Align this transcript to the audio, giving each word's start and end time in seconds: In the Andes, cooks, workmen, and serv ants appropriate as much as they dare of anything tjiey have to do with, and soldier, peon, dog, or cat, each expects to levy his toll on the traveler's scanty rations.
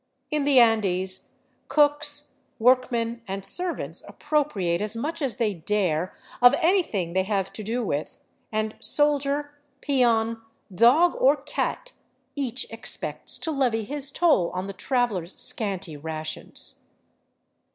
In 0.31 0.45
the 0.45 0.59
Andes, 0.59 1.35
cooks, 1.67 2.33
workmen, 2.57 3.21
and 3.27 3.45
serv 3.45 3.79
ants 3.79 4.01
appropriate 4.07 4.81
as 4.81 4.95
much 4.95 5.21
as 5.21 5.35
they 5.35 5.53
dare 5.53 6.11
of 6.41 6.55
anything 6.59 7.13
tjiey 7.13 7.25
have 7.25 7.53
to 7.53 7.61
do 7.63 7.85
with, 7.85 8.17
and 8.51 8.73
soldier, 8.79 9.53
peon, 9.79 10.41
dog, 10.73 11.13
or 11.19 11.35
cat, 11.37 11.93
each 12.35 12.65
expects 12.71 13.37
to 13.37 13.51
levy 13.51 13.83
his 13.83 14.09
toll 14.09 14.49
on 14.55 14.65
the 14.65 14.73
traveler's 14.73 15.35
scanty 15.39 15.95
rations. 15.95 16.81